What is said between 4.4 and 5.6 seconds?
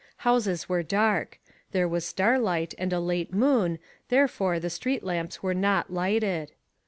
the street lamps were